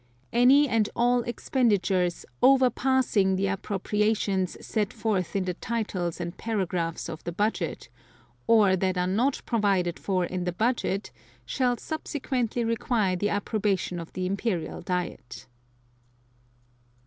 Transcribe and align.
(2) 0.31 0.39
Any 0.39 0.67
and 0.67 0.89
all 0.95 1.21
expenditures 1.21 2.25
overpassing 2.41 3.35
the 3.35 3.45
appropriations 3.45 4.57
set 4.59 4.91
forth 4.91 5.35
in 5.35 5.45
the 5.45 5.53
Titles 5.53 6.19
and 6.19 6.35
Paragraphs 6.35 7.07
of 7.07 7.23
the 7.23 7.31
Budget, 7.31 7.87
or 8.47 8.75
that 8.75 8.97
are 8.97 9.05
not 9.05 9.43
provided 9.45 9.99
for 9.99 10.25
in 10.25 10.43
the 10.43 10.51
Budget, 10.53 11.11
shall 11.45 11.77
subsequently 11.77 12.63
require 12.63 13.15
the 13.15 13.29
approbation 13.29 13.99
of 13.99 14.11
the 14.13 14.25
Imperial 14.25 14.81
Diet. 14.81 15.45